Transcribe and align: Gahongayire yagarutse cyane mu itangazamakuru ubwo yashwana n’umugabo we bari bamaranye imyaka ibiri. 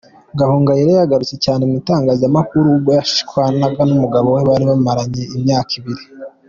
Gahongayire 0.39 0.91
yagarutse 0.93 1.35
cyane 1.45 1.61
mu 1.69 1.73
itangazamakuru 1.81 2.65
ubwo 2.75 2.91
yashwana 2.97 3.65
n’umugabo 3.89 4.27
we 4.35 4.41
bari 4.49 4.63
bamaranye 4.71 5.23
imyaka 5.37 5.71
ibiri. 5.79 6.03